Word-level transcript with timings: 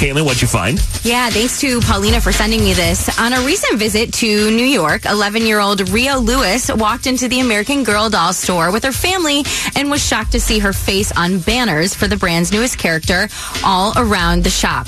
Caitlin, 0.00 0.24
what'd 0.24 0.40
you 0.40 0.48
find? 0.48 0.78
Yeah, 1.04 1.28
thanks 1.28 1.60
to 1.60 1.78
Paulina 1.82 2.22
for 2.22 2.32
sending 2.32 2.60
me 2.60 2.72
this. 2.72 3.18
On 3.20 3.34
a 3.34 3.40
recent 3.42 3.78
visit 3.78 4.14
to 4.14 4.50
New 4.50 4.64
York, 4.64 5.04
11 5.04 5.42
year 5.42 5.60
old 5.60 5.86
Rio 5.90 6.16
Lewis 6.18 6.72
walked 6.72 7.06
into 7.06 7.28
the 7.28 7.40
American 7.40 7.84
Girl 7.84 8.08
doll 8.08 8.32
store 8.32 8.72
with 8.72 8.82
her 8.84 8.92
family 8.92 9.44
and 9.76 9.90
was 9.90 10.02
shocked 10.02 10.32
to 10.32 10.40
see 10.40 10.58
her 10.58 10.72
face 10.72 11.12
on 11.18 11.38
banners 11.40 11.94
for 11.94 12.08
the 12.08 12.16
brand's 12.16 12.50
newest 12.50 12.78
character 12.78 13.28
all 13.62 13.92
around 13.98 14.42
the 14.42 14.48
shop. 14.48 14.86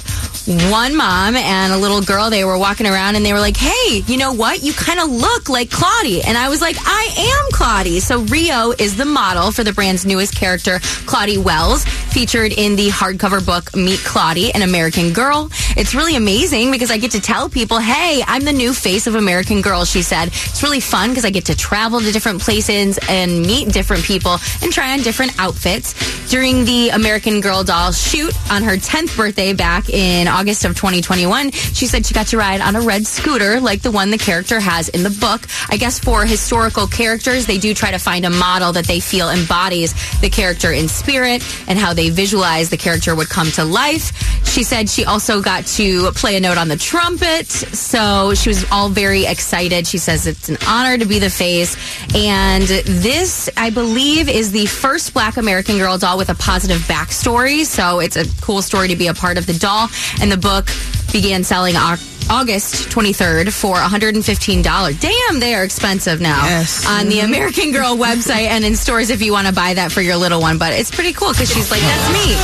One 0.72 0.96
mom 0.96 1.36
and 1.36 1.74
a 1.74 1.76
little 1.76 2.00
girl, 2.00 2.30
they 2.30 2.44
were 2.44 2.58
walking 2.58 2.86
around 2.86 3.14
and 3.14 3.24
they 3.24 3.34
were 3.34 3.38
like, 3.38 3.56
Hey, 3.58 3.98
you 4.06 4.16
know 4.16 4.32
what? 4.32 4.62
You 4.62 4.72
kind 4.72 4.98
of 4.98 5.10
look 5.10 5.50
like 5.50 5.70
Claudie. 5.70 6.22
And 6.22 6.38
I 6.38 6.48
was 6.48 6.62
like, 6.62 6.76
I 6.80 7.42
am 7.44 7.52
Claudie. 7.52 8.00
So 8.00 8.22
Rio 8.22 8.72
is 8.72 8.96
the 8.96 9.04
model 9.04 9.52
for 9.52 9.62
the 9.62 9.74
brand's 9.74 10.06
newest 10.06 10.34
character, 10.34 10.80
Claudie 11.04 11.38
Wells, 11.38 11.84
featured 12.12 12.52
in 12.52 12.76
the 12.76 12.88
hardcover 12.88 13.44
book 13.44 13.74
Meet 13.74 14.00
Claudie, 14.00 14.52
an 14.52 14.60
American 14.60 15.14
Girl. 15.14 15.48
It's 15.78 15.94
really 15.94 16.14
amazing 16.14 16.70
because 16.70 16.90
I 16.90 16.98
get 16.98 17.12
to 17.12 17.20
tell 17.20 17.48
people, 17.48 17.78
Hey, 17.78 18.22
I'm 18.26 18.44
the 18.44 18.52
new 18.52 18.74
face 18.74 19.06
of 19.06 19.14
American 19.14 19.62
Girl, 19.62 19.86
she 19.86 20.02
said. 20.02 20.28
It's 20.28 20.62
really 20.62 20.80
fun 20.80 21.10
because 21.10 21.24
I 21.24 21.30
get 21.30 21.46
to 21.46 21.56
travel 21.56 22.00
to 22.00 22.12
different 22.12 22.42
places 22.42 22.98
and 23.08 23.40
meet 23.40 23.68
different 23.72 24.04
people 24.04 24.36
and 24.62 24.70
try 24.70 24.92
on 24.92 25.00
different 25.00 25.32
outfits. 25.38 25.94
During 26.30 26.66
the 26.66 26.90
American 26.90 27.40
Girl 27.40 27.64
doll 27.64 27.92
shoot 27.92 28.34
on 28.50 28.62
her 28.62 28.76
10th 28.76 29.16
birthday 29.16 29.54
back 29.54 29.88
in 29.88 30.28
August 30.28 30.66
of 30.66 30.76
2021, 30.76 31.50
she 31.52 31.86
said 31.86 32.04
she 32.04 32.12
got 32.12 32.26
to 32.28 32.36
ride 32.36 32.60
on 32.60 32.76
a 32.76 32.80
red 32.82 33.06
scooter 33.06 33.58
like 33.58 33.80
the 33.80 33.90
one 33.90 34.10
the 34.10 34.18
character 34.18 34.60
has 34.60 34.90
in 34.90 35.02
the 35.02 35.10
book. 35.10 35.46
I 35.70 35.78
guess 35.78 35.98
for 35.98 36.26
historical 36.26 36.86
characters, 36.86 37.46
they 37.46 37.58
do 37.58 37.72
try 37.72 37.90
to 37.90 37.98
find 37.98 38.26
a 38.26 38.30
model 38.30 38.72
that 38.72 38.86
they 38.86 39.00
feel 39.00 39.30
embodies 39.30 39.94
the 40.20 40.28
character 40.28 40.72
in 40.72 40.88
spirit 40.88 41.42
and 41.66 41.78
how 41.78 41.94
they 41.94 42.01
visualize 42.10 42.70
the 42.70 42.76
character 42.76 43.14
would 43.14 43.28
come 43.28 43.50
to 43.52 43.64
life. 43.64 44.12
She 44.46 44.64
said 44.64 44.88
she 44.88 45.04
also 45.04 45.40
got 45.40 45.66
to 45.78 46.10
play 46.12 46.36
a 46.36 46.40
note 46.40 46.58
on 46.58 46.68
the 46.68 46.76
trumpet. 46.76 47.46
So 47.48 48.34
she 48.34 48.48
was 48.50 48.64
all 48.70 48.88
very 48.88 49.24
excited. 49.24 49.86
She 49.86 49.98
says 49.98 50.26
it's 50.26 50.48
an 50.48 50.58
honor 50.66 50.98
to 50.98 51.06
be 51.06 51.18
the 51.18 51.30
face. 51.30 51.76
And 52.14 52.64
this, 52.64 53.48
I 53.56 53.70
believe, 53.70 54.28
is 54.28 54.52
the 54.52 54.66
first 54.66 55.14
Black 55.14 55.36
American 55.36 55.78
Girl 55.78 55.96
doll 55.98 56.18
with 56.18 56.28
a 56.28 56.34
positive 56.34 56.80
backstory. 56.82 57.64
So 57.64 58.00
it's 58.00 58.16
a 58.16 58.24
cool 58.42 58.62
story 58.62 58.88
to 58.88 58.96
be 58.96 59.06
a 59.06 59.14
part 59.14 59.38
of 59.38 59.46
the 59.46 59.54
doll. 59.54 59.88
And 60.20 60.30
the 60.30 60.36
book 60.36 60.68
began 61.12 61.44
selling 61.44 61.76
Au- 61.76 61.96
August 62.30 62.88
23rd 62.88 63.52
for 63.52 63.76
$115. 63.76 65.00
Damn, 65.00 65.40
they 65.40 65.54
are 65.54 65.64
expensive 65.64 66.20
now. 66.20 66.44
Yes. 66.44 66.86
On 66.88 67.08
the 67.08 67.20
American 67.20 67.72
Girl 67.72 67.96
website 67.96 68.46
and 68.48 68.64
in 68.64 68.76
stores 68.76 69.10
if 69.10 69.22
you 69.22 69.32
want 69.32 69.46
to 69.46 69.52
buy 69.52 69.74
that 69.74 69.92
for 69.92 70.00
your 70.00 70.16
little 70.16 70.40
one. 70.40 70.58
But 70.58 70.72
it's 70.72 70.90
pretty 70.90 71.12
cool 71.12 71.32
because 71.32 71.52
she's 71.52 71.70
like, 71.70 71.80
that's 71.80 72.12
me. 72.12 72.34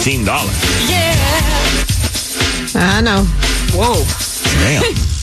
$115. 0.00 0.26
Yeah. 0.90 1.14
I 2.78 3.00
know. 3.00 3.24
Whoa. 3.72 4.04
Damn. 4.62 4.94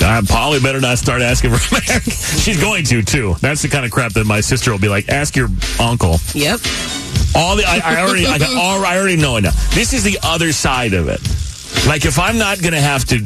Uh, 0.00 0.22
Polly 0.28 0.60
better 0.60 0.80
not 0.80 0.96
start 0.96 1.22
asking 1.22 1.50
for 1.50 1.76
American. 1.76 2.12
She's 2.12 2.60
going 2.60 2.84
to 2.84 3.02
too. 3.02 3.34
That's 3.40 3.62
the 3.62 3.68
kind 3.68 3.84
of 3.84 3.90
crap 3.90 4.12
that 4.12 4.26
my 4.26 4.40
sister 4.40 4.70
will 4.70 4.78
be 4.78 4.88
like. 4.88 5.08
Ask 5.08 5.34
your 5.34 5.48
uncle. 5.80 6.18
Yep. 6.34 6.60
All 7.34 7.56
the 7.56 7.64
I, 7.66 7.80
I 7.84 8.00
already 8.00 8.24
I, 8.24 8.38
all, 8.56 8.84
I 8.84 8.96
already 8.96 9.16
know 9.16 9.36
it 9.38 9.42
now. 9.42 9.50
This 9.74 9.92
is 9.92 10.04
the 10.04 10.16
other 10.22 10.52
side 10.52 10.94
of 10.94 11.08
it. 11.08 11.20
Like 11.86 12.04
if 12.04 12.18
I'm 12.18 12.38
not 12.38 12.60
gonna 12.62 12.80
have 12.80 13.04
to, 13.06 13.16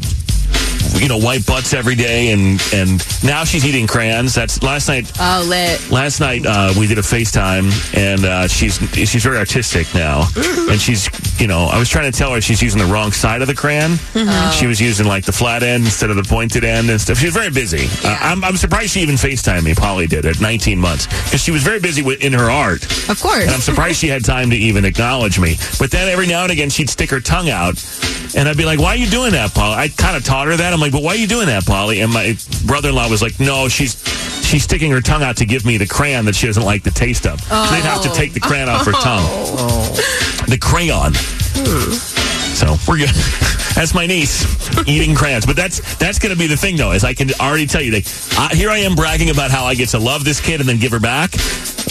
you 1.01 1.09
know, 1.09 1.19
wipe 1.19 1.45
butts 1.47 1.75
every 1.75 1.95
day, 1.95 2.31
and 2.33 2.63
and 2.73 3.05
now 3.25 3.45
she's 3.45 3.65
eating 3.67 3.87
crayons. 3.87 4.35
That's 4.35 4.63
last 4.63 4.89
night. 4.89 5.11
Oh, 5.19 5.45
lit. 5.49 5.91
Last 5.91 6.21
night 6.21 6.47
uh, 6.47 6.73
we 6.79 6.87
did 6.87 6.99
a 6.99 7.03
FaceTime, 7.03 7.71
and 7.97 8.25
uh, 8.25 8.47
she's 8.49 8.77
she's 8.95 9.23
very 9.23 9.39
artistic 9.39 9.93
now, 9.95 10.29
and 10.37 10.81
she's 10.81 11.09
you 11.43 11.49
know 11.49 11.65
I 11.67 11.77
was 11.77 11.89
trying 11.89 12.11
to 12.11 12.17
tell 12.17 12.33
her 12.33 12.41
she's 12.41 12.63
using 12.63 12.79
the 12.79 12.87
wrong 12.87 13.11
side 13.11 13.43
of 13.43 13.49
the 13.49 13.55
crayon. 13.55 13.97
She 14.53 14.67
was 14.69 14.81
using 14.81 15.07
like 15.07 15.25
the 15.25 15.33
flat 15.33 15.65
end 15.65 15.85
instead 15.85 16.09
of 16.09 16.17
the 16.17 16.23
pointed 16.23 16.63
end 16.63 16.89
and 16.89 17.01
stuff. 17.01 17.19
She 17.19 17.27
was 17.27 17.35
very 17.35 17.51
busy. 17.51 17.87
Uh, 18.07 18.17
I'm 18.21 18.45
I'm 18.45 18.57
surprised 18.57 18.91
she 18.93 19.01
even 19.01 19.17
FaceTimed 19.17 19.65
me. 19.65 19.75
Polly 19.75 20.07
did 20.07 20.25
at 20.25 20.41
19 20.41 20.79
months 20.79 21.07
because 21.25 21.43
she 21.43 21.51
was 21.51 21.65
very 21.65 21.81
busy 21.81 22.01
with, 22.01 22.23
in 22.23 22.33
her 22.33 22.49
art. 22.49 22.85
Of 23.11 23.21
course. 23.21 23.43
And 23.43 23.51
I'm 23.51 23.61
surprised 23.61 23.99
she 23.99 24.07
had 24.09 24.25
time 24.25 24.51
to 24.51 24.57
even 24.57 24.85
acknowledge 24.85 25.41
me. 25.41 25.57
But 25.81 25.91
then 25.91 26.09
every 26.09 26.29
now 26.29 26.45
and 26.45 26.53
again, 26.53 26.71
she'd 26.71 26.89
stick 26.89 27.11
her 27.11 27.21
tongue 27.21 27.51
out, 27.51 27.75
and 28.37 28.49
I'd 28.49 28.57
be 28.57 28.65
like, 28.65 28.79
"Why 28.79 28.91
are 28.91 28.97
you 28.97 29.11
doing 29.11 29.33
that, 29.33 29.53
Polly?" 29.53 29.75
I 29.77 29.89
kind 29.89 30.17
of 30.17 30.25
taught 30.25 30.47
her 30.47 30.57
that. 30.57 30.73
I'm 30.73 30.79
like, 30.81 30.93
"But 30.93 31.03
why 31.03 31.13
are 31.15 31.17
you 31.17 31.27
doing 31.27 31.47
that, 31.47 31.67
Polly?" 31.67 32.01
And 32.01 32.13
my 32.13 32.37
brother-in-law 32.67 33.09
was 33.11 33.21
like, 33.21 33.41
"No, 33.41 33.69
she's." 33.69 34.01
She's 34.43 34.65
sticking 34.65 34.91
her 34.91 35.01
tongue 35.01 35.23
out 35.23 35.39
to 35.39 35.47
give 35.47 35.65
me 35.65 35.79
the 35.79 35.87
crayon 35.87 36.27
that 36.27 36.35
she 36.35 36.47
doesn't 36.47 36.63
like 36.65 36.83
the 36.83 36.91
taste 36.91 37.27
of. 37.27 37.41
So 37.41 37.49
they'd 37.71 37.89
have 37.89 38.03
to 38.03 38.11
take 38.11 38.35
the 38.35 38.41
crayon 38.41 38.69
off 38.69 38.85
her 38.85 38.93
tongue. 38.93 39.25
The 40.47 40.59
crayon. 40.61 41.15
So 41.53 42.77
we're 42.89 42.99
good. 42.99 43.11
That's 43.75 43.95
my 43.95 44.07
niece 44.07 44.45
eating 44.87 45.15
crayons, 45.15 45.47
but 45.47 45.57
that's 45.57 45.97
that's 45.97 46.19
going 46.19 46.33
to 46.33 46.39
be 46.39 46.47
the 46.47 46.59
thing, 46.59 46.77
though. 46.77 46.93
Is 46.93 47.05
I 47.05 47.15
can 47.15 47.31
already 47.41 47.67
tell 47.67 47.81
you 47.81 47.93
that 47.93 48.35
uh, 48.37 48.55
here 48.55 48.69
I 48.69 48.79
am 48.79 48.95
bragging 48.95 49.31
about 49.31 49.51
how 49.51 49.65
I 49.65 49.75
get 49.75 49.89
to 49.91 49.99
love 49.99 50.25
this 50.25 50.41
kid 50.41 50.61
and 50.61 50.69
then 50.69 50.79
give 50.79 50.93
her 50.93 51.01
back. 51.01 51.31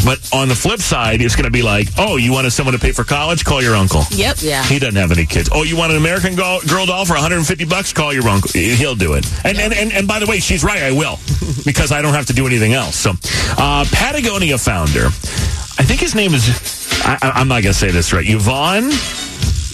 But 0.06 0.22
on 0.34 0.48
the 0.48 0.56
flip 0.56 0.80
side, 0.80 1.22
it's 1.22 1.36
going 1.36 1.46
to 1.46 1.52
be 1.52 1.64
like, 1.64 1.88
oh, 1.98 2.18
you 2.18 2.32
wanted 2.32 2.52
someone 2.52 2.74
to 2.74 2.80
pay 2.80 2.92
for 2.92 3.04
college? 3.04 3.44
Call 3.44 3.62
your 3.64 3.76
uncle. 3.76 4.04
Yep. 4.12 4.38
Yeah. 4.42 4.64
He 4.64 4.78
doesn't 4.80 4.96
have 4.96 5.12
any 5.12 5.26
kids. 5.26 5.50
Oh, 5.52 5.64
you 5.64 5.76
want 5.76 5.92
an 5.92 5.98
American 5.98 6.36
girl, 6.36 6.60
girl 6.68 6.86
doll 6.86 7.06
for 7.06 7.14
150 7.14 7.66
bucks? 7.66 7.94
Call 7.94 8.14
your 8.14 8.28
uncle. 8.28 8.52
He'll 8.54 8.96
do 8.96 9.14
it. 9.14 9.26
And, 9.44 9.58
and 9.60 9.74
and 9.74 9.92
and 9.92 10.08
by 10.08 10.20
the 10.20 10.28
way, 10.28 10.40
she's 10.40 10.64
right. 10.64 10.84
I 10.84 10.92
will 10.92 11.18
because 11.66 11.92
I 11.92 12.02
don't 12.02 12.14
have 12.14 12.28
to 12.28 12.34
do 12.34 12.46
anything 12.46 12.74
else. 12.74 12.96
So, 12.96 13.14
uh, 13.58 13.86
Patagonia 13.92 14.58
founder, 14.60 15.08
I 15.08 15.84
think 15.84 16.00
his 16.00 16.14
name 16.14 16.34
is. 16.34 16.81
I, 17.04 17.32
I'm 17.36 17.48
not 17.48 17.64
going 17.64 17.74
to 17.74 17.80
say 17.80 17.92
this 17.92 18.14
right. 18.14 18.26
Yvon. 18.26 18.92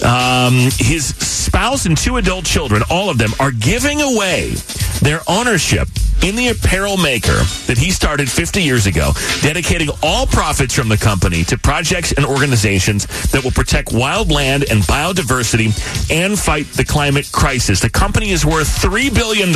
Um, 0.03 0.69
his 0.77 1.07
spouse 1.07 1.85
and 1.85 1.97
two 1.97 2.17
adult 2.17 2.45
children, 2.45 2.83
all 2.89 3.09
of 3.09 3.17
them, 3.17 3.31
are 3.39 3.51
giving 3.51 4.01
away 4.01 4.53
their 5.01 5.21
ownership 5.27 5.87
in 6.23 6.35
the 6.35 6.49
apparel 6.49 6.97
maker 6.97 7.37
that 7.67 7.77
he 7.77 7.91
started 7.91 8.29
50 8.29 8.61
years 8.61 8.85
ago, 8.85 9.11
dedicating 9.41 9.89
all 10.03 10.25
profits 10.27 10.73
from 10.73 10.89
the 10.89 10.97
company 10.97 11.43
to 11.45 11.57
projects 11.57 12.11
and 12.11 12.25
organizations 12.25 13.05
that 13.31 13.43
will 13.43 13.51
protect 13.51 13.91
wild 13.91 14.31
land 14.31 14.65
and 14.69 14.81
biodiversity 14.83 15.71
and 16.11 16.37
fight 16.37 16.65
the 16.73 16.85
climate 16.85 17.29
crisis. 17.31 17.79
The 17.79 17.89
company 17.89 18.29
is 18.29 18.45
worth 18.45 18.67
$3 18.81 19.13
billion. 19.13 19.55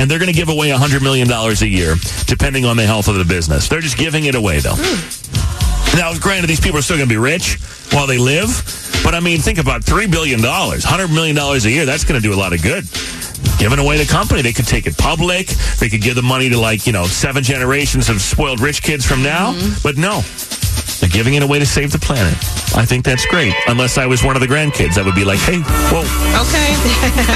And 0.00 0.10
they're 0.10 0.18
going 0.18 0.32
to 0.32 0.36
give 0.36 0.48
away 0.48 0.70
$100 0.70 1.02
million 1.02 1.30
a 1.30 1.52
year, 1.66 1.94
depending 2.26 2.64
on 2.64 2.76
the 2.76 2.86
health 2.86 3.08
of 3.08 3.16
the 3.16 3.24
business. 3.24 3.68
They're 3.68 3.80
just 3.80 3.98
giving 3.98 4.24
it 4.24 4.34
away, 4.34 4.60
though. 4.60 4.76
Now, 5.94 6.12
granted, 6.18 6.48
these 6.48 6.60
people 6.60 6.78
are 6.78 6.82
still 6.82 6.96
going 6.96 7.08
to 7.08 7.12
be 7.12 7.18
rich 7.18 7.58
while 7.92 8.06
they 8.06 8.18
live, 8.18 8.48
but 9.04 9.14
I 9.14 9.20
mean, 9.20 9.38
think 9.40 9.58
about 9.58 9.82
$3 9.82 10.10
billion, 10.10 10.40
$100 10.40 11.14
million 11.14 11.38
a 11.38 11.56
year. 11.68 11.86
That's 11.86 12.04
going 12.04 12.20
to 12.20 12.26
do 12.26 12.34
a 12.34 12.38
lot 12.40 12.52
of 12.52 12.62
good. 12.62 12.84
Giving 13.58 13.78
away 13.78 13.98
the 13.98 14.06
company, 14.10 14.42
they 14.42 14.52
could 14.52 14.66
take 14.66 14.86
it 14.86 14.96
public. 14.98 15.46
They 15.78 15.88
could 15.88 16.00
give 16.02 16.16
the 16.16 16.22
money 16.22 16.48
to, 16.50 16.58
like, 16.58 16.86
you 16.86 16.92
know, 16.92 17.04
seven 17.04 17.44
generations 17.44 18.08
of 18.08 18.20
spoiled 18.20 18.60
rich 18.60 18.82
kids 18.82 19.06
from 19.06 19.22
now. 19.22 19.52
Mm-hmm. 19.52 19.80
But 19.84 19.96
no, 19.96 20.22
they're 20.98 21.10
giving 21.14 21.34
it 21.34 21.42
away 21.44 21.60
to 21.60 21.66
save 21.66 21.92
the 21.92 21.98
planet. 21.98 22.34
I 22.76 22.84
think 22.84 23.04
that's 23.04 23.24
great. 23.26 23.54
Unless 23.68 23.96
I 23.98 24.06
was 24.06 24.24
one 24.24 24.34
of 24.34 24.40
the 24.40 24.48
grandkids, 24.48 24.98
I 24.98 25.02
would 25.02 25.14
be 25.14 25.24
like, 25.24 25.38
hey, 25.38 25.60
whoa, 25.60 26.02
Okay. 26.42 26.74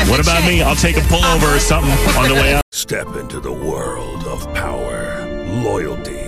what 0.11 0.19
about 0.19 0.43
me? 0.44 0.62
I'll 0.62 0.75
take 0.75 0.96
a 0.96 1.00
pullover 1.06 1.55
or 1.56 1.61
something 1.61 1.93
on 2.17 2.28
the 2.28 2.34
way 2.34 2.55
out. 2.56 2.62
Step 2.72 3.14
into 3.14 3.38
the 3.38 3.52
world 3.52 4.25
of 4.25 4.52
power, 4.55 5.25
loyalty, 5.62 6.27